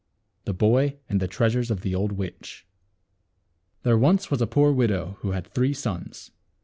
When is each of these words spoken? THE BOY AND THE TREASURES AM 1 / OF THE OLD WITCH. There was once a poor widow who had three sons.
THE 0.45 0.53
BOY 0.55 0.97
AND 1.07 1.19
THE 1.19 1.27
TREASURES 1.27 1.69
AM 1.69 1.75
1 1.75 1.77
/ 1.77 1.77
OF 1.77 1.83
THE 1.83 1.93
OLD 1.93 2.11
WITCH. 2.13 2.65
There 3.83 3.99
was 3.99 4.31
once 4.31 4.41
a 4.41 4.47
poor 4.47 4.71
widow 4.71 5.17
who 5.19 5.33
had 5.33 5.45
three 5.45 5.75
sons. 5.75 6.31